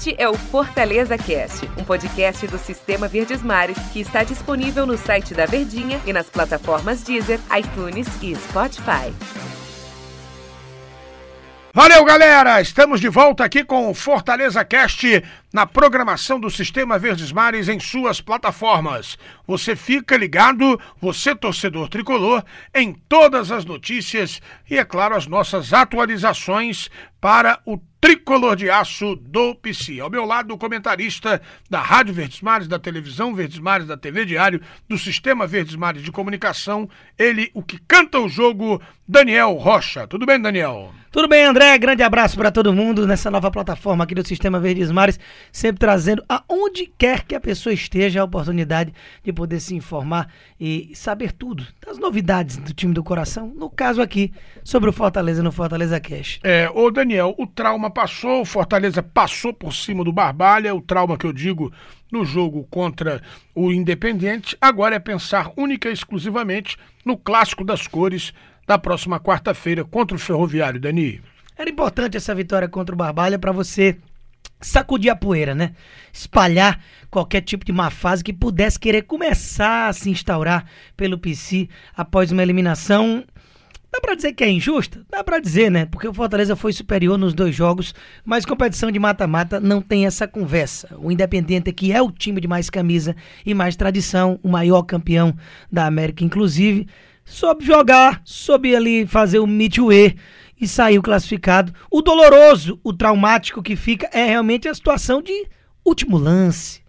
Este 0.00 0.14
é 0.16 0.26
o 0.26 0.32
Fortaleza 0.32 1.18
Cast, 1.18 1.68
um 1.76 1.84
podcast 1.84 2.46
do 2.46 2.56
Sistema 2.56 3.06
Verdes 3.06 3.42
Mares 3.42 3.76
que 3.92 4.00
está 4.00 4.24
disponível 4.24 4.86
no 4.86 4.96
site 4.96 5.34
da 5.34 5.44
Verdinha 5.44 6.00
e 6.06 6.12
nas 6.14 6.26
plataformas 6.30 7.02
Deezer, 7.02 7.38
iTunes 7.54 8.08
e 8.22 8.34
Spotify. 8.34 9.12
Valeu, 11.74 12.02
galera! 12.02 12.62
Estamos 12.62 12.98
de 12.98 13.10
volta 13.10 13.44
aqui 13.44 13.62
com 13.62 13.90
o 13.90 13.94
Fortaleza 13.94 14.64
Cast 14.64 15.22
na 15.52 15.66
programação 15.66 16.40
do 16.40 16.48
Sistema 16.48 16.98
Verdes 16.98 17.30
Mares 17.30 17.68
em 17.68 17.78
suas 17.78 18.22
plataformas. 18.22 19.18
Você 19.46 19.76
fica 19.76 20.16
ligado, 20.16 20.80
você 20.98 21.34
torcedor 21.34 21.90
tricolor, 21.90 22.42
em 22.74 22.94
todas 23.06 23.52
as 23.52 23.66
notícias 23.66 24.40
e, 24.68 24.78
é 24.78 24.84
claro, 24.84 25.14
as 25.14 25.26
nossas 25.26 25.74
atualizações 25.74 26.88
para 27.20 27.60
o 27.66 27.76
tricolor 28.00 28.56
de 28.56 28.70
aço 28.70 29.14
do 29.16 29.54
PC. 29.54 30.00
Ao 30.00 30.08
meu 30.08 30.24
lado, 30.24 30.54
o 30.54 30.58
comentarista 30.58 31.40
da 31.68 31.80
Rádio 31.80 32.14
Verdes 32.14 32.40
Mares, 32.40 32.66
da 32.66 32.78
televisão 32.78 33.34
Verdes 33.34 33.58
Mares, 33.58 33.86
da 33.86 33.96
TV 33.96 34.24
Diário, 34.24 34.60
do 34.88 34.96
Sistema 34.96 35.46
Verdes 35.46 35.76
Mares 35.76 36.02
de 36.02 36.10
Comunicação, 36.10 36.88
ele, 37.18 37.50
o 37.52 37.62
que 37.62 37.78
canta 37.86 38.18
o 38.18 38.28
jogo, 38.28 38.80
Daniel 39.06 39.52
Rocha. 39.54 40.06
Tudo 40.06 40.24
bem, 40.24 40.40
Daniel? 40.40 40.92
Tudo 41.12 41.26
bem, 41.26 41.42
André? 41.42 41.76
Grande 41.76 42.04
abraço 42.04 42.36
para 42.36 42.52
todo 42.52 42.72
mundo 42.72 43.04
nessa 43.04 43.32
nova 43.32 43.50
plataforma 43.50 44.04
aqui 44.04 44.14
do 44.14 44.24
Sistema 44.24 44.60
Verdes 44.60 44.92
Mares, 44.92 45.18
sempre 45.50 45.80
trazendo 45.80 46.24
aonde 46.28 46.86
quer 46.96 47.24
que 47.24 47.34
a 47.34 47.40
pessoa 47.40 47.72
esteja 47.72 48.20
a 48.20 48.24
oportunidade 48.24 48.94
de 49.24 49.32
poder 49.32 49.58
se 49.58 49.74
informar 49.74 50.32
e 50.58 50.92
saber 50.94 51.32
tudo 51.32 51.66
das 51.84 51.98
novidades 51.98 52.58
do 52.58 52.72
time 52.72 52.94
do 52.94 53.02
coração, 53.02 53.48
no 53.48 53.68
caso 53.68 54.00
aqui, 54.00 54.32
sobre 54.62 54.88
o 54.88 54.92
Fortaleza 54.92 55.42
no 55.42 55.50
Fortaleza 55.50 55.98
Cash. 55.98 56.38
É, 56.44 56.70
ô 56.72 56.92
Daniel, 56.92 57.34
o 57.36 57.44
trauma 57.44 57.89
passou, 57.90 58.42
o 58.42 58.44
Fortaleza 58.44 59.02
passou 59.02 59.52
por 59.52 59.74
cima 59.74 60.04
do 60.04 60.12
Barbalha, 60.12 60.74
o 60.74 60.80
trauma 60.80 61.18
que 61.18 61.26
eu 61.26 61.32
digo 61.32 61.72
no 62.10 62.24
jogo 62.24 62.66
contra 62.70 63.22
o 63.54 63.72
Independente, 63.72 64.56
agora 64.60 64.96
é 64.96 64.98
pensar 64.98 65.52
única 65.56 65.88
e 65.88 65.92
exclusivamente 65.92 66.76
no 67.04 67.16
clássico 67.16 67.64
das 67.64 67.86
cores 67.86 68.32
da 68.66 68.78
próxima 68.78 69.18
quarta-feira 69.18 69.84
contra 69.84 70.16
o 70.16 70.20
Ferroviário, 70.20 70.80
Dani. 70.80 71.20
Era 71.56 71.68
importante 71.68 72.16
essa 72.16 72.34
vitória 72.34 72.68
contra 72.68 72.94
o 72.94 72.98
Barbalha 72.98 73.38
para 73.38 73.52
você 73.52 73.98
sacudir 74.60 75.10
a 75.10 75.16
poeira, 75.16 75.54
né? 75.54 75.72
Espalhar 76.12 76.80
qualquer 77.10 77.40
tipo 77.40 77.64
de 77.64 77.72
má 77.72 77.90
fase 77.90 78.22
que 78.22 78.32
pudesse 78.32 78.78
querer 78.78 79.02
começar 79.02 79.88
a 79.88 79.92
se 79.92 80.10
instaurar 80.10 80.66
pelo 80.96 81.18
PC 81.18 81.68
após 81.96 82.30
uma 82.30 82.42
eliminação. 82.42 83.24
Dá 83.92 84.00
pra 84.00 84.14
dizer 84.14 84.32
que 84.34 84.44
é 84.44 84.48
injusta? 84.48 85.04
Dá 85.10 85.24
pra 85.24 85.40
dizer, 85.40 85.68
né? 85.68 85.84
Porque 85.84 86.06
o 86.06 86.14
Fortaleza 86.14 86.54
foi 86.54 86.72
superior 86.72 87.18
nos 87.18 87.34
dois 87.34 87.54
jogos, 87.54 87.92
mas 88.24 88.46
competição 88.46 88.90
de 88.90 89.00
mata-mata 89.00 89.58
não 89.58 89.82
tem 89.82 90.06
essa 90.06 90.28
conversa. 90.28 90.96
O 90.98 91.10
Independente, 91.10 91.72
que 91.72 91.90
é 91.90 92.00
o 92.00 92.12
time 92.12 92.40
de 92.40 92.46
mais 92.46 92.70
camisa 92.70 93.16
e 93.44 93.52
mais 93.52 93.74
tradição, 93.74 94.38
o 94.44 94.48
maior 94.48 94.82
campeão 94.84 95.34
da 95.72 95.86
América, 95.86 96.22
inclusive, 96.22 96.86
soube 97.24 97.64
jogar, 97.64 98.22
soube 98.24 98.76
ali 98.76 99.06
fazer 99.06 99.40
o 99.40 99.46
midway 99.46 100.14
e 100.60 100.68
saiu 100.68 101.02
classificado. 101.02 101.72
O 101.90 102.00
doloroso, 102.00 102.78
o 102.84 102.92
traumático 102.92 103.62
que 103.62 103.74
fica 103.74 104.08
é 104.12 104.24
realmente 104.24 104.68
a 104.68 104.74
situação 104.74 105.20
de 105.20 105.48
último 105.84 106.16
lance. 106.16 106.79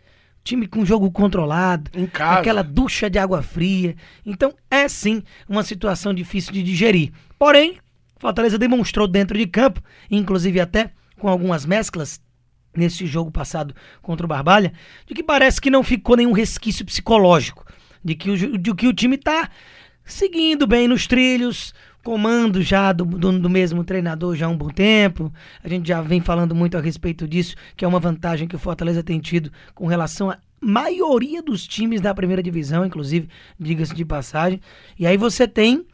Time 0.43 0.67
com 0.67 0.83
jogo 0.83 1.11
controlado, 1.11 1.91
Em 1.93 2.07
casa. 2.07 2.39
aquela 2.39 2.63
ducha 2.63 3.09
de 3.09 3.19
água 3.19 3.41
fria. 3.43 3.95
Então 4.25 4.53
é 4.69 4.87
sim 4.87 5.21
uma 5.47 5.63
situação 5.63 6.13
difícil 6.13 6.51
de 6.51 6.63
digerir. 6.63 7.11
Porém, 7.37 7.77
Fortaleza 8.17 8.57
demonstrou 8.57 9.07
dentro 9.07 9.37
de 9.37 9.45
campo, 9.45 9.81
inclusive 10.09 10.59
até 10.59 10.91
com 11.19 11.27
algumas 11.27 11.65
mesclas 11.65 12.19
nesse 12.75 13.05
jogo 13.05 13.29
passado 13.31 13.75
contra 14.01 14.25
o 14.25 14.29
Barbalha, 14.29 14.73
de 15.05 15.13
que 15.13 15.23
parece 15.23 15.59
que 15.61 15.69
não 15.69 15.83
ficou 15.83 16.15
nenhum 16.15 16.31
resquício 16.31 16.85
psicológico, 16.85 17.65
de 18.03 18.15
que 18.15 18.29
o, 18.31 18.57
de 18.57 18.73
que 18.73 18.87
o 18.87 18.93
time 18.93 19.15
está 19.17 19.49
seguindo 20.03 20.65
bem 20.65 20.87
nos 20.87 21.05
trilhos, 21.05 21.73
comando 22.03 22.61
já 22.61 22.91
do, 22.91 23.05
do, 23.05 23.39
do, 23.39 23.49
mesmo 23.49 23.83
treinador 23.83 24.35
já 24.35 24.45
há 24.45 24.49
um 24.49 24.57
bom 24.57 24.69
tempo. 24.69 25.31
A 25.63 25.67
gente 25.67 25.87
já 25.87 26.01
vem 26.01 26.19
falando 26.19 26.55
muito 26.55 26.77
a 26.77 26.81
respeito 26.81 27.27
disso, 27.27 27.55
que 27.75 27.85
é 27.85 27.87
uma 27.87 27.99
vantagem 27.99 28.47
que 28.47 28.55
o 28.55 28.59
Fortaleza 28.59 29.03
tem 29.03 29.19
tido 29.19 29.51
com 29.73 29.87
relação 29.87 30.29
à 30.29 30.37
maioria 30.59 31.41
dos 31.41 31.67
times 31.67 32.01
da 32.01 32.13
primeira 32.13 32.43
divisão, 32.43 32.85
inclusive, 32.85 33.27
diga-se 33.59 33.95
de 33.95 34.05
passagem. 34.05 34.59
E 34.97 35.05
aí 35.05 35.17
você 35.17 35.47
tem, 35.47 35.85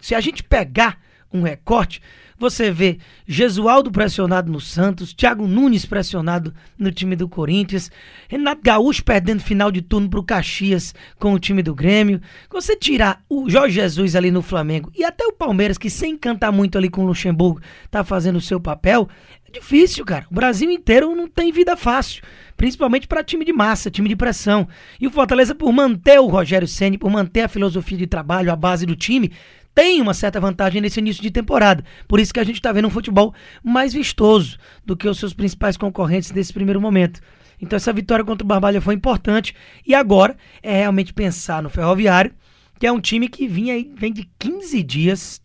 se 0.00 0.14
a 0.14 0.20
gente 0.20 0.42
pegar 0.42 0.98
um 1.32 1.42
recorte, 1.42 2.00
você 2.38 2.70
vê 2.70 2.98
Jesualdo 3.26 3.90
pressionado 3.90 4.50
no 4.50 4.60
Santos, 4.60 5.12
Thiago 5.12 5.46
Nunes 5.46 5.86
pressionado 5.86 6.54
no 6.78 6.90
time 6.90 7.16
do 7.16 7.28
Corinthians, 7.28 7.90
Renato 8.28 8.60
Gaúcho 8.62 9.04
perdendo 9.04 9.42
final 9.42 9.70
de 9.70 9.82
turno 9.82 10.08
pro 10.08 10.22
Caxias 10.22 10.94
com 11.18 11.32
o 11.32 11.38
time 11.38 11.62
do 11.62 11.74
Grêmio. 11.74 12.20
Você 12.50 12.76
tirar 12.76 13.22
o 13.28 13.48
Jorge 13.48 13.74
Jesus 13.74 14.16
ali 14.16 14.30
no 14.30 14.42
Flamengo 14.42 14.90
e 14.94 15.04
até 15.04 15.24
o 15.24 15.32
Palmeiras, 15.32 15.78
que 15.78 15.90
sem 15.90 16.16
cantar 16.16 16.52
muito 16.52 16.76
ali 16.76 16.88
com 16.88 17.02
o 17.02 17.06
Luxemburgo, 17.06 17.60
tá 17.90 18.02
fazendo 18.02 18.36
o 18.36 18.40
seu 18.40 18.60
papel, 18.60 19.08
é 19.48 19.50
difícil, 19.52 20.04
cara. 20.04 20.26
O 20.30 20.34
Brasil 20.34 20.70
inteiro 20.70 21.14
não 21.14 21.28
tem 21.28 21.52
vida 21.52 21.76
fácil. 21.76 22.22
Principalmente 22.56 23.06
para 23.06 23.24
time 23.24 23.44
de 23.44 23.52
massa, 23.52 23.90
time 23.90 24.08
de 24.08 24.16
pressão. 24.16 24.66
E 25.00 25.06
o 25.06 25.10
Fortaleza, 25.10 25.54
por 25.54 25.72
manter 25.72 26.20
o 26.20 26.26
Rogério 26.26 26.68
Senni, 26.68 26.96
por 26.96 27.10
manter 27.10 27.42
a 27.42 27.48
filosofia 27.48 27.98
de 27.98 28.06
trabalho, 28.06 28.52
a 28.52 28.56
base 28.56 28.86
do 28.86 28.94
time, 28.94 29.32
tem 29.74 30.00
uma 30.00 30.14
certa 30.14 30.40
vantagem 30.40 30.80
nesse 30.80 31.00
início 31.00 31.22
de 31.22 31.30
temporada. 31.30 31.84
Por 32.06 32.20
isso 32.20 32.32
que 32.32 32.40
a 32.40 32.44
gente 32.44 32.56
está 32.56 32.70
vendo 32.72 32.86
um 32.86 32.90
futebol 32.90 33.34
mais 33.62 33.92
vistoso 33.92 34.56
do 34.84 34.96
que 34.96 35.08
os 35.08 35.18
seus 35.18 35.34
principais 35.34 35.76
concorrentes 35.76 36.30
nesse 36.30 36.52
primeiro 36.52 36.80
momento. 36.80 37.20
Então 37.60 37.76
essa 37.76 37.92
vitória 37.92 38.24
contra 38.24 38.44
o 38.44 38.48
Barbalha 38.48 38.80
foi 38.80 38.94
importante 38.94 39.54
e 39.86 39.94
agora 39.94 40.36
é 40.62 40.78
realmente 40.78 41.12
pensar 41.12 41.62
no 41.62 41.70
Ferroviário, 41.70 42.32
que 42.78 42.86
é 42.86 42.92
um 42.92 43.00
time 43.00 43.28
que 43.28 43.48
vinha 43.48 43.74
vem 43.96 44.12
de 44.12 44.28
15 44.38 44.82
dias 44.82 45.42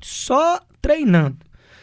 só 0.00 0.60
treinando, 0.80 1.38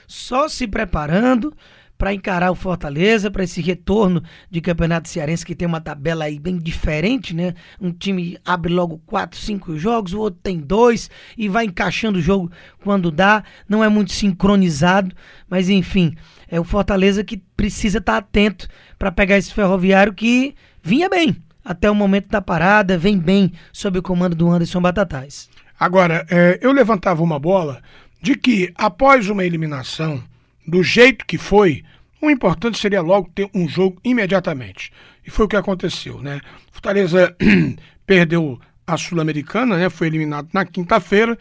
só 0.07 0.47
se 0.47 0.67
preparando 0.67 1.53
para 1.97 2.13
encarar 2.13 2.51
o 2.51 2.55
Fortaleza, 2.55 3.31
para 3.31 3.43
esse 3.43 3.61
retorno 3.61 4.21
de 4.49 4.61
Campeonato 4.61 5.07
Cearense, 5.07 5.45
que 5.45 5.55
tem 5.55 5.67
uma 5.67 5.79
tabela 5.79 6.25
aí 6.25 6.39
bem 6.39 6.57
diferente, 6.57 7.33
né? 7.33 7.53
Um 7.79 7.91
time 7.91 8.37
abre 8.45 8.73
logo 8.73 9.01
quatro, 9.05 9.39
cinco 9.39 9.77
jogos, 9.77 10.13
o 10.13 10.19
outro 10.19 10.39
tem 10.43 10.59
dois 10.59 11.09
e 11.37 11.47
vai 11.47 11.65
encaixando 11.65 12.19
o 12.19 12.21
jogo 12.21 12.51
quando 12.83 13.11
dá. 13.11 13.43
Não 13.67 13.83
é 13.83 13.89
muito 13.89 14.11
sincronizado, 14.11 15.15
mas 15.49 15.69
enfim, 15.69 16.15
é 16.49 16.59
o 16.59 16.63
Fortaleza 16.63 17.23
que 17.23 17.37
precisa 17.55 17.99
estar 17.99 18.13
tá 18.13 18.17
atento 18.17 18.67
para 18.99 19.11
pegar 19.11 19.37
esse 19.37 19.53
ferroviário 19.53 20.13
que 20.13 20.55
vinha 20.83 21.09
bem 21.09 21.37
até 21.63 21.89
o 21.89 21.95
momento 21.95 22.29
da 22.29 22.41
parada, 22.41 22.97
vem 22.97 23.17
bem 23.17 23.51
sob 23.73 23.97
o 23.97 24.03
comando 24.03 24.35
do 24.35 24.49
Anderson 24.49 24.79
Batatais. 24.79 25.49
Agora, 25.79 26.25
é, 26.29 26.59
eu 26.61 26.71
levantava 26.71 27.23
uma 27.23 27.39
bola 27.39 27.81
de 28.21 28.35
que 28.35 28.71
após 28.75 29.29
uma 29.29 29.43
eliminação 29.43 30.23
do 30.67 30.83
jeito 30.83 31.25
que 31.25 31.37
foi, 31.37 31.83
o 32.21 32.29
importante 32.29 32.77
seria 32.77 33.01
logo 33.01 33.29
ter 33.33 33.49
um 33.53 33.67
jogo 33.67 33.99
imediatamente. 34.03 34.91
E 35.25 35.29
foi 35.29 35.45
o 35.45 35.47
que 35.47 35.55
aconteceu, 35.55 36.21
né? 36.21 36.41
Fortaleza 36.71 37.35
perdeu 38.05 38.59
a 38.85 38.97
Sul-Americana, 38.97 39.77
né? 39.77 39.89
Foi 39.89 40.07
eliminado 40.07 40.49
na 40.53 40.65
quinta-feira. 40.65 41.37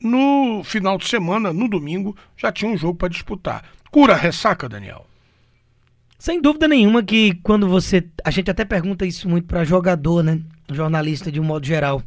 No 0.00 0.62
final 0.64 0.96
de 0.96 1.06
semana, 1.06 1.52
no 1.52 1.68
domingo, 1.68 2.16
já 2.36 2.50
tinha 2.50 2.70
um 2.70 2.76
jogo 2.76 2.94
para 2.94 3.08
disputar. 3.08 3.64
Cura 3.90 4.14
ressaca, 4.14 4.68
Daniel? 4.68 5.06
Sem 6.18 6.40
dúvida 6.40 6.68
nenhuma 6.68 7.02
que 7.02 7.34
quando 7.42 7.68
você. 7.68 8.06
A 8.24 8.30
gente 8.30 8.50
até 8.50 8.64
pergunta 8.64 9.06
isso 9.06 9.28
muito 9.28 9.46
para 9.46 9.64
jogador, 9.64 10.22
né? 10.22 10.40
Jornalista 10.70 11.30
de 11.30 11.40
um 11.40 11.44
modo 11.44 11.66
geral. 11.66 12.02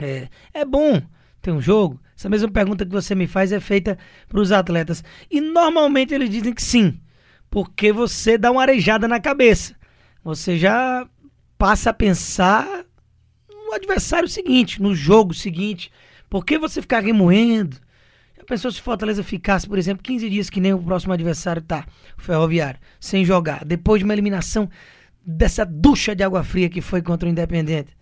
É, 0.00 0.28
é 0.52 0.64
bom 0.64 1.02
ter 1.46 1.52
um 1.52 1.60
jogo? 1.60 2.00
Essa 2.16 2.28
mesma 2.28 2.50
pergunta 2.50 2.84
que 2.84 2.90
você 2.90 3.14
me 3.14 3.26
faz 3.26 3.52
é 3.52 3.60
feita 3.60 3.96
para 4.28 4.40
os 4.40 4.50
atletas. 4.50 5.04
E 5.30 5.40
normalmente 5.40 6.12
eles 6.12 6.28
dizem 6.28 6.52
que 6.52 6.62
sim, 6.62 7.00
porque 7.48 7.92
você 7.92 8.36
dá 8.36 8.50
uma 8.50 8.62
arejada 8.62 9.06
na 9.06 9.20
cabeça. 9.20 9.74
Você 10.24 10.58
já 10.58 11.08
passa 11.56 11.90
a 11.90 11.94
pensar 11.94 12.84
no 13.48 13.72
adversário 13.72 14.28
seguinte, 14.28 14.82
no 14.82 14.94
jogo 14.94 15.32
seguinte. 15.32 15.90
Por 16.28 16.44
que 16.44 16.58
você 16.58 16.82
ficar 16.82 17.00
remoendo? 17.00 17.76
Já 18.36 18.44
pensou 18.44 18.72
se 18.72 18.80
Fortaleza 18.80 19.22
ficasse, 19.22 19.68
por 19.68 19.78
exemplo, 19.78 20.02
15 20.02 20.28
dias 20.28 20.50
que 20.50 20.60
nem 20.60 20.74
o 20.74 20.82
próximo 20.82 21.12
adversário 21.12 21.62
tá, 21.62 21.86
o 22.18 22.22
Ferroviário, 22.22 22.80
sem 22.98 23.24
jogar, 23.24 23.64
depois 23.64 24.00
de 24.00 24.04
uma 24.04 24.12
eliminação 24.12 24.68
dessa 25.24 25.64
ducha 25.64 26.14
de 26.14 26.24
água 26.24 26.42
fria 26.42 26.68
que 26.68 26.80
foi 26.80 27.00
contra 27.00 27.28
o 27.28 27.30
Independente? 27.30 27.96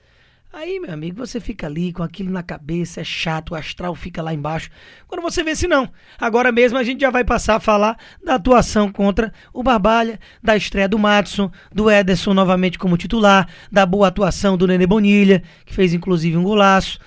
Aí, 0.56 0.78
meu 0.78 0.92
amigo, 0.92 1.16
você 1.16 1.40
fica 1.40 1.66
ali 1.66 1.92
com 1.92 2.04
aquilo 2.04 2.30
na 2.30 2.40
cabeça, 2.40 3.00
é 3.00 3.04
chato, 3.04 3.50
o 3.50 3.54
astral 3.56 3.92
fica 3.96 4.22
lá 4.22 4.32
embaixo. 4.32 4.70
Quando 5.08 5.20
você 5.20 5.42
vê 5.42 5.56
se 5.56 5.66
não. 5.66 5.90
Agora 6.16 6.52
mesmo 6.52 6.78
a 6.78 6.84
gente 6.84 7.00
já 7.00 7.10
vai 7.10 7.24
passar 7.24 7.56
a 7.56 7.60
falar 7.60 7.98
da 8.24 8.36
atuação 8.36 8.88
contra 8.92 9.32
o 9.52 9.64
Barbalha, 9.64 10.20
da 10.40 10.56
estreia 10.56 10.88
do 10.88 10.96
Matson, 10.96 11.50
do 11.72 11.90
Ederson 11.90 12.32
novamente 12.32 12.78
como 12.78 12.96
titular, 12.96 13.48
da 13.70 13.84
boa 13.84 14.06
atuação 14.06 14.56
do 14.56 14.68
Nenê 14.68 14.86
Bonilha, 14.86 15.42
que 15.66 15.74
fez 15.74 15.92
inclusive 15.92 16.36
um 16.36 16.44
golaço. 16.44 17.00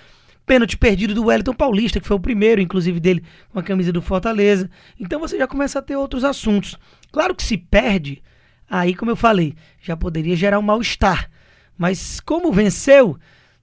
Pênalti 0.45 0.75
perdido 0.75 1.15
do 1.15 1.27
Wellington 1.27 1.53
Paulista, 1.53 2.01
que 2.01 2.07
foi 2.07 2.17
o 2.17 2.21
primeiro, 2.21 2.59
inclusive, 2.59 2.99
dele 2.99 3.23
com 3.53 3.59
a 3.59 3.63
camisa 3.63 3.93
do 3.93 4.01
Fortaleza. 4.01 4.69
Então 4.99 5.21
você 5.21 5.37
já 5.37 5.47
começa 5.47 5.79
a 5.79 5.81
ter 5.81 5.95
outros 5.95 6.25
assuntos. 6.25 6.77
Claro 7.13 7.33
que 7.33 7.43
se 7.43 7.57
perde, 7.57 8.21
aí, 8.69 8.93
como 8.93 9.09
eu 9.09 9.15
falei, 9.15 9.55
já 9.81 9.95
poderia 9.95 10.35
gerar 10.35 10.59
um 10.59 10.63
mal-estar. 10.63 11.29
Mas 11.77 12.19
como 12.19 12.51
venceu, 12.51 13.17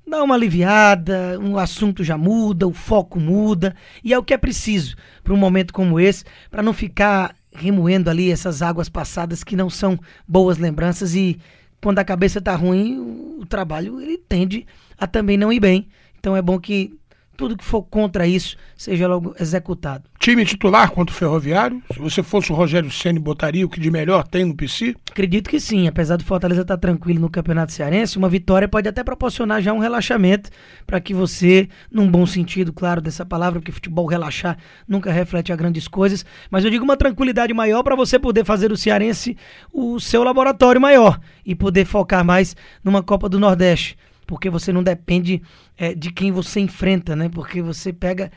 dá 0.06 0.22
uma 0.22 0.34
aliviada, 0.34 1.38
um 1.40 1.58
assunto 1.58 2.04
já 2.04 2.16
muda, 2.16 2.66
o 2.66 2.72
foco 2.72 3.18
muda, 3.18 3.74
e 4.02 4.12
é 4.12 4.18
o 4.18 4.22
que 4.22 4.34
é 4.34 4.38
preciso 4.38 4.96
para 5.22 5.32
um 5.32 5.36
momento 5.36 5.72
como 5.72 5.98
esse, 5.98 6.24
para 6.50 6.62
não 6.62 6.72
ficar 6.72 7.34
remoendo 7.54 8.10
ali 8.10 8.30
essas 8.30 8.62
águas 8.62 8.88
passadas 8.88 9.44
que 9.44 9.56
não 9.56 9.70
são 9.70 9.98
boas 10.26 10.58
lembranças 10.58 11.14
e 11.14 11.38
quando 11.80 11.98
a 11.98 12.04
cabeça 12.04 12.40
tá 12.40 12.54
ruim, 12.54 12.98
o 13.38 13.44
trabalho 13.46 14.00
ele 14.00 14.16
tende 14.16 14.66
a 14.98 15.06
também 15.06 15.36
não 15.36 15.52
ir 15.52 15.60
bem. 15.60 15.86
Então 16.18 16.34
é 16.34 16.40
bom 16.40 16.58
que 16.58 16.98
tudo 17.36 17.56
que 17.56 17.64
for 17.64 17.82
contra 17.82 18.26
isso 18.26 18.56
seja 18.76 19.06
logo 19.06 19.34
executado. 19.38 20.04
Time 20.18 20.44
titular 20.44 20.90
contra 20.90 21.14
o 21.14 21.18
Ferroviário? 21.18 21.82
Se 21.92 21.98
você 21.98 22.22
fosse 22.22 22.50
o 22.50 22.54
Rogério 22.54 22.90
Ceni, 22.90 23.18
botaria 23.18 23.64
o 23.64 23.68
que 23.68 23.78
de 23.78 23.90
melhor 23.90 24.26
tem 24.26 24.44
no 24.44 24.54
PC? 24.54 24.94
Acredito 25.10 25.50
que 25.50 25.60
sim, 25.60 25.86
apesar 25.86 26.16
do 26.16 26.24
Fortaleza 26.24 26.62
estar 26.62 26.78
tranquilo 26.78 27.20
no 27.20 27.28
Campeonato 27.28 27.72
Cearense, 27.72 28.16
uma 28.16 28.28
vitória 28.28 28.66
pode 28.66 28.88
até 28.88 29.04
proporcionar 29.04 29.60
já 29.60 29.72
um 29.72 29.78
relaxamento 29.78 30.50
para 30.86 31.00
que 31.00 31.12
você, 31.12 31.68
num 31.90 32.10
bom 32.10 32.24
sentido, 32.24 32.72
claro, 32.72 33.00
dessa 33.00 33.24
palavra, 33.24 33.60
porque 33.60 33.72
futebol 33.72 34.06
relaxar 34.06 34.56
nunca 34.88 35.12
reflete 35.12 35.52
a 35.52 35.56
grandes 35.56 35.86
coisas, 35.86 36.24
mas 36.50 36.64
eu 36.64 36.70
digo 36.70 36.84
uma 36.84 36.96
tranquilidade 36.96 37.52
maior 37.52 37.82
para 37.82 37.96
você 37.96 38.18
poder 38.18 38.44
fazer 38.44 38.68
do 38.68 38.76
Cearense 38.76 39.36
o 39.72 40.00
seu 40.00 40.24
laboratório 40.24 40.80
maior 40.80 41.20
e 41.44 41.54
poder 41.54 41.84
focar 41.84 42.24
mais 42.24 42.56
numa 42.82 43.02
Copa 43.02 43.28
do 43.28 43.38
Nordeste 43.38 43.96
porque 44.26 44.50
você 44.50 44.72
não 44.72 44.82
depende 44.82 45.42
é, 45.76 45.94
de 45.94 46.10
quem 46.12 46.32
você 46.32 46.60
enfrenta, 46.60 47.14
né? 47.14 47.28
Porque 47.28 47.62
você 47.62 47.92
pega 47.92 48.30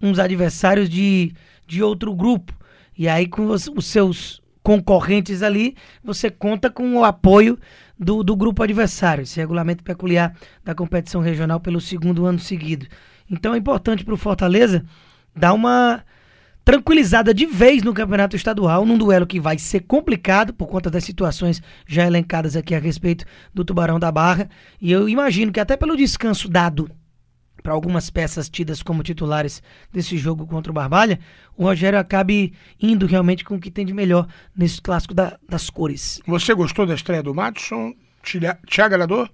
uns 0.00 0.18
adversários 0.18 0.88
de, 0.88 1.34
de 1.66 1.82
outro 1.82 2.14
grupo. 2.14 2.52
E 2.96 3.08
aí, 3.08 3.26
com 3.26 3.46
os, 3.46 3.68
os 3.68 3.86
seus 3.86 4.42
concorrentes 4.62 5.42
ali, 5.42 5.76
você 6.02 6.30
conta 6.30 6.70
com 6.70 6.96
o 6.96 7.04
apoio 7.04 7.58
do, 7.98 8.22
do 8.22 8.34
grupo 8.34 8.62
adversário. 8.62 9.22
Esse 9.22 9.38
regulamento 9.38 9.84
peculiar 9.84 10.34
da 10.64 10.74
competição 10.74 11.20
regional 11.20 11.60
pelo 11.60 11.80
segundo 11.80 12.24
ano 12.24 12.38
seguido. 12.38 12.86
Então 13.30 13.54
é 13.54 13.58
importante 13.58 14.04
para 14.04 14.14
o 14.14 14.18
Fortaleza 14.18 14.84
dar 15.34 15.52
uma 15.52 16.02
tranquilizada 16.64 17.34
de 17.34 17.44
vez 17.44 17.82
no 17.82 17.92
campeonato 17.92 18.34
estadual, 18.34 18.86
num 18.86 18.96
duelo 18.96 19.26
que 19.26 19.38
vai 19.38 19.58
ser 19.58 19.80
complicado 19.80 20.54
por 20.54 20.66
conta 20.66 20.90
das 20.90 21.04
situações 21.04 21.62
já 21.86 22.06
elencadas 22.06 22.56
aqui 22.56 22.74
a 22.74 22.78
respeito 22.78 23.24
do 23.52 23.64
Tubarão 23.64 24.00
da 24.00 24.10
Barra. 24.10 24.48
E 24.80 24.90
eu 24.90 25.08
imagino 25.08 25.52
que 25.52 25.60
até 25.60 25.76
pelo 25.76 25.96
descanso 25.96 26.48
dado 26.48 26.90
para 27.62 27.72
algumas 27.72 28.10
peças 28.10 28.48
tidas 28.48 28.82
como 28.82 29.02
titulares 29.02 29.62
desse 29.92 30.18
jogo 30.18 30.46
contra 30.46 30.70
o 30.70 30.74
Barbalha, 30.74 31.18
o 31.56 31.64
Rogério 31.64 31.98
acabe 31.98 32.52
indo 32.80 33.06
realmente 33.06 33.42
com 33.42 33.54
o 33.54 33.60
que 33.60 33.70
tem 33.70 33.86
de 33.86 33.94
melhor 33.94 34.26
nesse 34.54 34.82
clássico 34.82 35.14
da, 35.14 35.38
das 35.48 35.70
cores. 35.70 36.20
Você 36.26 36.54
gostou 36.54 36.84
da 36.86 36.94
estreia 36.94 37.22
do 37.22 37.34
Matson? 37.34 37.94
Te, 38.22 38.38
te 38.66 38.82
agradou? 38.82 39.28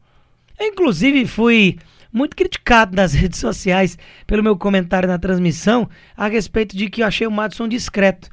inclusive, 0.61 1.27
fui 1.27 1.79
muito 2.12 2.37
criticado 2.37 2.97
nas 2.97 3.12
redes 3.15 3.39
sociais 3.39 3.99
pelo 4.27 4.43
meu 4.43 4.57
comentário 4.57 5.09
na 5.09 5.19
transmissão 5.19 5.89
a 6.17 6.29
respeito 6.29 6.77
de 6.77 6.89
que 6.89 7.03
eu 7.03 7.07
achei 7.07 7.27
o 7.27 7.31
Madison 7.31 7.69
discreto. 7.69 8.29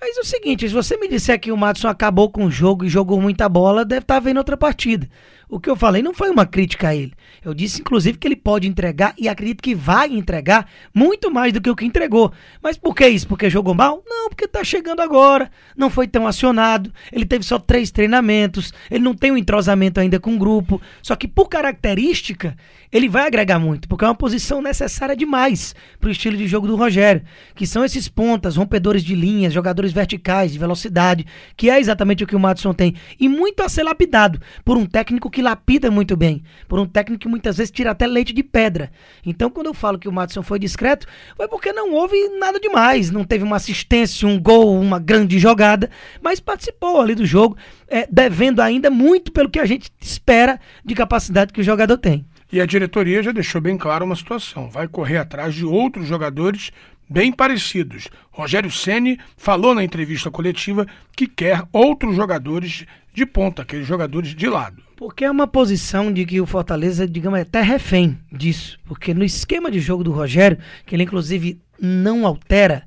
Mas 0.00 0.16
é 0.18 0.20
o 0.20 0.24
seguinte, 0.24 0.68
se 0.68 0.74
você 0.74 0.96
me 0.98 1.08
disser 1.08 1.40
que 1.40 1.50
o 1.50 1.56
Madison 1.56 1.88
acabou 1.88 2.30
com 2.30 2.44
o 2.44 2.50
jogo 2.50 2.84
e 2.84 2.88
jogou 2.88 3.20
muita 3.20 3.48
bola, 3.48 3.84
deve 3.84 4.02
estar 4.02 4.20
vendo 4.20 4.36
outra 4.36 4.56
partida. 4.56 5.08
O 5.48 5.60
que 5.60 5.70
eu 5.70 5.76
falei 5.76 6.02
não 6.02 6.12
foi 6.12 6.28
uma 6.28 6.44
crítica 6.44 6.88
a 6.88 6.96
ele. 6.96 7.12
Eu 7.44 7.54
disse, 7.54 7.80
inclusive, 7.80 8.18
que 8.18 8.26
ele 8.26 8.34
pode 8.34 8.66
entregar 8.66 9.14
e 9.16 9.28
acredito 9.28 9.62
que 9.62 9.76
vai 9.76 10.12
entregar 10.12 10.68
muito 10.92 11.30
mais 11.30 11.52
do 11.52 11.60
que 11.60 11.70
o 11.70 11.76
que 11.76 11.84
entregou. 11.84 12.32
Mas 12.60 12.76
por 12.76 12.96
que 12.96 13.06
isso? 13.06 13.28
Porque 13.28 13.48
jogou 13.48 13.72
mal? 13.72 14.02
Não, 14.04 14.28
porque 14.28 14.48
tá 14.48 14.64
chegando 14.64 15.00
agora. 15.00 15.48
Não 15.76 15.88
foi 15.88 16.08
tão 16.08 16.26
acionado. 16.26 16.92
Ele 17.12 17.24
teve 17.24 17.44
só 17.44 17.60
três 17.60 17.92
treinamentos. 17.92 18.74
Ele 18.90 19.04
não 19.04 19.14
tem 19.14 19.30
um 19.30 19.36
entrosamento 19.36 20.00
ainda 20.00 20.18
com 20.18 20.34
o 20.34 20.38
grupo. 20.38 20.82
Só 21.00 21.14
que 21.14 21.28
por 21.28 21.48
característica, 21.48 22.56
ele 22.92 23.08
vai 23.08 23.26
agregar 23.26 23.58
muito, 23.58 23.88
porque 23.88 24.04
é 24.04 24.08
uma 24.08 24.14
posição 24.14 24.62
necessária 24.62 25.16
demais 25.16 25.74
para 26.00 26.08
o 26.08 26.12
estilo 26.12 26.36
de 26.36 26.46
jogo 26.46 26.66
do 26.66 26.76
Rogério, 26.76 27.22
que 27.54 27.66
são 27.66 27.84
esses 27.84 28.08
pontas, 28.08 28.56
rompedores 28.56 29.04
de 29.04 29.14
linhas, 29.14 29.52
jogadores 29.52 29.92
verticais, 29.92 30.52
de 30.52 30.58
velocidade, 30.58 31.26
que 31.56 31.68
é 31.68 31.78
exatamente 31.78 32.24
o 32.24 32.26
que 32.26 32.36
o 32.36 32.40
Madison 32.40 32.72
tem. 32.72 32.94
E 33.18 33.28
muito 33.28 33.62
a 33.62 33.68
ser 33.68 33.82
lapidado 33.82 34.40
por 34.64 34.76
um 34.76 34.86
técnico 34.86 35.30
que 35.30 35.35
lapida 35.42 35.90
muito 35.90 36.16
bem, 36.16 36.42
por 36.68 36.78
um 36.78 36.86
técnico 36.86 37.22
que 37.22 37.28
muitas 37.28 37.56
vezes 37.56 37.70
tira 37.70 37.90
até 37.90 38.06
leite 38.06 38.32
de 38.32 38.42
pedra. 38.42 38.90
Então, 39.24 39.50
quando 39.50 39.66
eu 39.66 39.74
falo 39.74 39.98
que 39.98 40.08
o 40.08 40.12
Madison 40.12 40.42
foi 40.42 40.58
discreto, 40.58 41.06
foi 41.36 41.48
porque 41.48 41.72
não 41.72 41.92
houve 41.92 42.16
nada 42.38 42.58
demais, 42.60 43.10
não 43.10 43.24
teve 43.24 43.44
uma 43.44 43.56
assistência, 43.56 44.26
um 44.26 44.40
gol, 44.40 44.80
uma 44.80 44.98
grande 44.98 45.38
jogada, 45.38 45.90
mas 46.22 46.40
participou 46.40 47.00
ali 47.00 47.14
do 47.14 47.26
jogo, 47.26 47.56
é, 47.88 48.06
devendo 48.10 48.60
ainda 48.60 48.90
muito 48.90 49.32
pelo 49.32 49.50
que 49.50 49.58
a 49.58 49.66
gente 49.66 49.90
espera 50.00 50.60
de 50.84 50.94
capacidade 50.94 51.52
que 51.52 51.60
o 51.60 51.64
jogador 51.64 51.98
tem. 51.98 52.26
E 52.50 52.60
a 52.60 52.66
diretoria 52.66 53.22
já 53.22 53.32
deixou 53.32 53.60
bem 53.60 53.76
claro 53.76 54.04
uma 54.04 54.14
situação: 54.14 54.70
vai 54.70 54.86
correr 54.86 55.18
atrás 55.18 55.54
de 55.54 55.64
outros 55.64 56.06
jogadores 56.06 56.70
bem 57.08 57.32
parecidos. 57.32 58.08
Rogério 58.30 58.70
Ceni 58.70 59.18
falou 59.36 59.74
na 59.74 59.84
entrevista 59.84 60.30
coletiva 60.30 60.86
que 61.16 61.26
quer 61.26 61.62
outros 61.72 62.14
jogadores 62.14 62.84
de 63.12 63.24
ponta, 63.24 63.62
aqueles 63.62 63.86
jogadores 63.86 64.34
de 64.34 64.48
lado. 64.48 64.85
Porque 64.96 65.26
é 65.26 65.30
uma 65.30 65.46
posição 65.46 66.10
de 66.10 66.24
que 66.24 66.40
o 66.40 66.46
Fortaleza, 66.46 67.06
digamos, 67.06 67.38
é 67.38 67.42
até 67.42 67.60
refém 67.60 68.18
disso. 68.32 68.78
Porque 68.86 69.12
no 69.12 69.22
esquema 69.22 69.70
de 69.70 69.78
jogo 69.78 70.02
do 70.02 70.10
Rogério, 70.10 70.56
que 70.86 70.96
ele 70.96 71.02
inclusive 71.02 71.60
não 71.78 72.26
altera, 72.26 72.82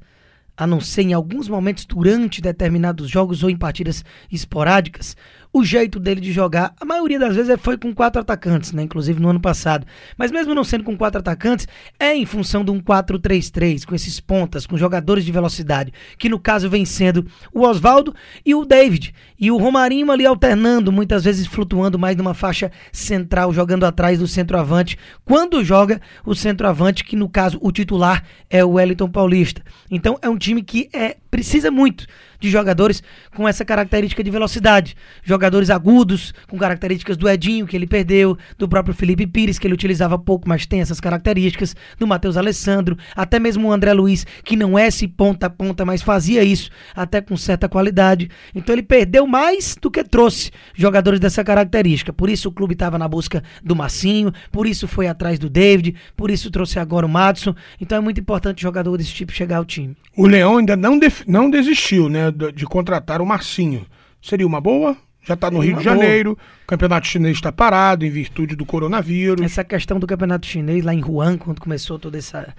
a 0.58 0.66
não 0.66 0.82
ser 0.82 1.04
em 1.04 1.14
alguns 1.14 1.48
momentos 1.48 1.86
durante 1.86 2.42
determinados 2.42 3.08
jogos 3.08 3.44
ou 3.44 3.50
em 3.50 3.56
partidas 3.56 4.04
esporádicas, 4.32 5.16
o 5.51 5.63
jeito 5.63 6.00
dele 6.00 6.22
de 6.22 6.31
jogar, 6.31 6.74
a 6.80 6.86
maioria 6.86 7.18
das 7.18 7.36
vezes 7.36 7.50
é, 7.50 7.57
foi 7.57 7.75
com 7.75 7.94
quatro 7.94 8.22
atacantes, 8.22 8.72
né? 8.72 8.84
Inclusive 8.84 9.19
no 9.19 9.30
ano 9.30 9.40
passado. 9.40 9.86
Mas 10.16 10.31
mesmo 10.31 10.54
não 10.54 10.63
sendo 10.63 10.84
com 10.84 10.96
quatro 10.96 11.19
atacantes, 11.19 11.68
é 12.00 12.16
em 12.16 12.25
função 12.25 12.63
de 12.63 12.69
um 12.69 12.80
4-3-3, 12.80 13.84
com 13.84 13.96
esses 13.96 14.19
pontas, 14.19 14.68
com 14.68 14.78
jogadores 14.78 15.25
de 15.25 15.31
velocidade, 15.31 15.92
que 16.18 16.30
no 16.30 16.40
caso 16.40 16.69
vem 16.69 16.86
sendo 16.86 17.25
o 17.51 17.62
Oswaldo 17.62 18.13
e 18.46 18.54
o 18.54 18.63
David. 18.63 19.13
E 19.40 19.50
o 19.50 19.57
Romarinho 19.57 20.12
ali 20.12 20.25
alternando, 20.25 20.92
muitas 20.92 21.24
vezes 21.24 21.48
flutuando 21.48 21.98
mais 21.98 22.16
numa 22.16 22.36
faixa 22.36 22.72
central, 22.92 23.51
jogando 23.51 23.86
atrás 23.86 24.19
do 24.19 24.28
centroavante. 24.28 24.98
Quando 25.25 25.63
joga 25.63 26.00
o 26.25 26.36
centroavante, 26.36 27.04
que 27.04 27.16
no 27.16 27.28
caso 27.28 27.57
o 27.62 27.72
titular 27.72 28.24
é 28.50 28.63
o 28.63 28.72
Wellington 28.72 29.10
Paulista. 29.10 29.63
Então 29.90 30.18
é 30.22 30.30
um 30.30 30.38
time 30.38 30.62
que 30.62 30.90
é 30.94 31.18
precisa 31.30 31.69
muito 31.69 32.06
de 32.39 32.50
jogadores 32.50 33.03
com 33.36 33.47
essa 33.47 33.65
característica 33.65 34.24
de 34.24 34.31
velocidade. 34.31 34.95
Jogadores 35.24 35.69
agudos, 35.69 36.34
com 36.48 36.58
características 36.58 37.17
do 37.17 37.29
Edinho, 37.29 37.67
que 37.67 37.75
ele 37.75 37.88
perdeu, 37.88 38.38
do 38.58 38.67
próprio 38.67 38.96
Felipe 38.96 39.27
Pires, 39.27 39.60
que 39.60 39.67
ele 39.67 39.74
utilizava 39.74 40.17
pouco, 40.17 40.48
mas 40.48 40.65
tem 40.65 40.81
essas 40.81 41.00
características, 41.00 41.75
do 41.98 42.08
Matheus 42.08 42.38
Alessandro, 42.38 42.98
até 43.15 43.39
mesmo 43.39 43.67
o 43.67 43.72
André 43.72 43.93
Luiz, 43.93 44.25
que 44.43 44.55
não 44.55 44.77
é 44.77 44.88
esse 44.88 45.08
ponta 45.08 45.48
a 45.48 45.50
ponta, 45.50 45.86
mas 45.86 46.01
fazia 46.01 46.43
isso 46.43 46.69
até 46.96 47.22
com 47.22 47.36
certa 47.36 47.67
qualidade. 47.67 48.29
Então 48.53 48.74
ele 48.74 48.84
perdeu 48.84 49.27
mais 49.27 49.75
do 49.79 49.91
que 49.91 50.03
trouxe 50.03 50.51
jogadores 50.74 51.19
dessa 51.19 51.43
característica. 51.43 52.13
Por 52.13 52.29
isso 52.29 52.50
o 52.50 52.51
clube 52.51 52.74
estava 52.74 52.98
na 52.98 53.08
busca 53.08 53.43
do 53.63 53.75
Massinho, 53.75 54.34
por 54.51 54.65
isso 54.65 54.88
foi 54.88 55.08
atrás 55.08 55.38
do 55.39 55.50
David, 55.50 55.96
por 56.15 56.31
isso 56.31 56.51
trouxe 56.51 56.79
agora 56.79 57.05
o 57.05 57.10
Madison. 57.10 57.55
Então 57.79 57.98
é 57.98 58.01
muito 58.01 58.19
importante 58.19 58.62
jogador 58.62 58.98
desse 58.98 59.13
tipo 59.13 59.31
chegar 59.31 59.58
ao 59.58 59.65
time. 59.65 59.96
O 60.15 60.27
Leão 60.27 60.58
ainda 60.58 60.75
não, 60.75 61.00
não 61.27 61.50
desistiu, 61.50 62.10
né? 62.10 62.28
De 62.31 62.65
contratar 62.65 63.21
o 63.21 63.25
Marcinho. 63.25 63.86
Seria 64.21 64.45
uma 64.45 64.59
boa? 64.59 64.98
Já 65.21 65.33
está 65.33 65.51
no 65.51 65.59
Rio 65.59 65.77
de 65.77 65.83
Janeiro, 65.83 66.38
o 66.63 66.67
campeonato 66.67 67.05
chinês 67.05 67.36
está 67.36 67.51
parado 67.51 68.05
em 68.05 68.09
virtude 68.09 68.55
do 68.55 68.65
coronavírus. 68.65 69.45
Essa 69.45 69.63
questão 69.63 70.00
do 70.00 70.07
campeonato 70.07 70.45
chinês 70.45 70.83
lá 70.83 70.93
em 70.93 71.03
Wuhan, 71.03 71.38
quando 71.38 71.59
começou 71.59 72.00
toda 72.00 72.17
essa 72.17 72.55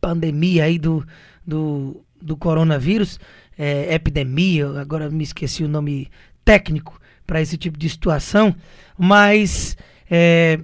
pandemia 0.00 0.64
aí 0.64 0.78
do, 0.78 1.04
do, 1.46 2.00
do 2.22 2.36
coronavírus, 2.36 3.18
é, 3.58 3.92
epidemia, 3.94 4.80
agora 4.80 5.10
me 5.10 5.24
esqueci 5.24 5.64
o 5.64 5.68
nome 5.68 6.08
técnico 6.44 6.98
para 7.26 7.40
esse 7.40 7.58
tipo 7.58 7.76
de 7.76 7.88
situação, 7.88 8.54
mas 8.96 9.76
é, 10.08 10.60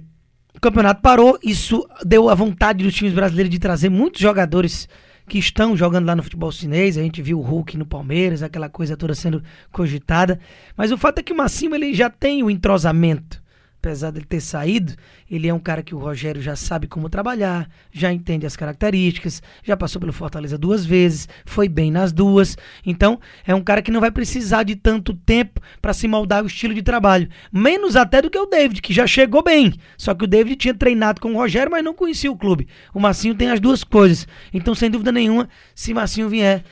o 0.55 0.59
campeonato 0.61 1.01
parou, 1.01 1.37
isso 1.43 1.85
deu 2.05 2.29
a 2.29 2.35
vontade 2.35 2.83
dos 2.83 2.93
times 2.93 3.13
brasileiros 3.13 3.51
de 3.51 3.59
trazer 3.59 3.89
muitos 3.89 4.21
jogadores 4.21 4.87
que 5.27 5.37
estão 5.37 5.75
jogando 5.75 6.05
lá 6.05 6.15
no 6.15 6.23
futebol 6.23 6.51
chinês. 6.51 6.97
A 6.97 7.01
gente 7.01 7.21
viu 7.21 7.39
o 7.39 7.41
Hulk 7.41 7.77
no 7.77 7.85
Palmeiras, 7.85 8.41
aquela 8.41 8.69
coisa 8.69 8.97
toda 8.97 9.13
sendo 9.13 9.43
cogitada. 9.71 10.39
Mas 10.77 10.91
o 10.91 10.97
fato 10.97 11.19
é 11.19 11.23
que 11.23 11.33
o 11.33 11.37
Massimba 11.37 11.75
ele 11.75 11.93
já 11.93 12.09
tem 12.09 12.43
o 12.43 12.49
entrosamento 12.49 13.42
apesar 13.83 14.11
dele 14.11 14.25
ter 14.25 14.39
saído, 14.39 14.93
ele 15.29 15.45
é 15.45 15.53
um 15.53 15.59
cara 15.59 15.83
que 15.83 15.93
o 15.93 15.97
Rogério 15.97 16.41
já 16.41 16.55
sabe 16.55 16.87
como 16.87 17.09
trabalhar, 17.09 17.69
já 17.91 18.13
entende 18.13 18.45
as 18.45 18.55
características, 18.55 19.43
já 19.61 19.75
passou 19.75 19.99
pelo 19.99 20.13
Fortaleza 20.13 20.57
duas 20.57 20.85
vezes, 20.85 21.27
foi 21.45 21.67
bem 21.67 21.91
nas 21.91 22.13
duas. 22.13 22.57
Então, 22.85 23.19
é 23.45 23.53
um 23.53 23.61
cara 23.61 23.81
que 23.81 23.91
não 23.91 23.99
vai 23.99 24.09
precisar 24.09 24.63
de 24.63 24.77
tanto 24.77 25.13
tempo 25.13 25.59
para 25.81 25.91
se 25.91 26.07
moldar 26.07 26.45
o 26.45 26.47
estilo 26.47 26.73
de 26.73 26.81
trabalho. 26.81 27.27
Menos 27.51 27.97
até 27.97 28.21
do 28.21 28.29
que 28.29 28.39
o 28.39 28.45
David, 28.45 28.81
que 28.81 28.93
já 28.93 29.05
chegou 29.05 29.43
bem. 29.43 29.73
Só 29.97 30.13
que 30.13 30.23
o 30.23 30.27
David 30.27 30.55
tinha 30.55 30.73
treinado 30.73 31.19
com 31.19 31.33
o 31.33 31.37
Rogério, 31.37 31.69
mas 31.69 31.83
não 31.83 31.93
conhecia 31.93 32.31
o 32.31 32.37
clube. 32.37 32.69
O 32.93 33.01
Massinho 33.01 33.35
tem 33.35 33.51
as 33.51 33.59
duas 33.59 33.83
coisas. 33.83 34.25
Então, 34.53 34.73
sem 34.73 34.89
dúvida 34.89 35.11
nenhuma, 35.11 35.49
se 35.75 35.93
Massinho 35.93 36.29
vier, 36.29 36.63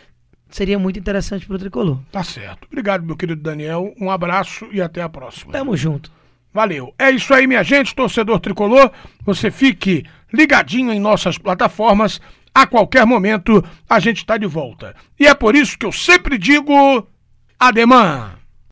seria 0.50 0.80
muito 0.80 0.98
interessante 0.98 1.46
para 1.46 1.58
o 1.58 1.60
tricolor. 1.60 2.00
Tá 2.10 2.24
certo. 2.24 2.70
Obrigado, 2.72 3.06
meu 3.06 3.18
querido 3.18 3.42
Daniel. 3.42 3.94
Um 4.00 4.10
abraço 4.10 4.70
e 4.72 4.82
até 4.82 5.02
a 5.02 5.10
próxima. 5.10 5.52
Tamo 5.52 5.76
junto. 5.76 6.21
Valeu. 6.54 6.94
É 7.00 7.10
isso 7.10 7.34
aí, 7.34 7.48
minha 7.48 7.64
gente, 7.64 7.96
torcedor 7.96 8.40
tricolor. 8.40 8.92
Você 9.26 9.50
fique 9.50 10.06
ligadinho 10.34 10.92
em 10.92 11.00
nossas 11.00 11.38
plataformas. 11.38 12.20
A 12.54 12.68
qualquer 12.68 13.06
momento 13.06 13.64
a 13.90 14.00
gente 14.00 14.18
está 14.18 14.38
de 14.38 14.46
volta. 14.46 14.94
E 15.18 15.26
é 15.26 15.34
por 15.34 15.56
isso 15.56 15.78
que 15.78 15.86
eu 15.86 15.92
sempre 15.92 16.38
digo: 16.38 17.08
ademã. 17.58 18.41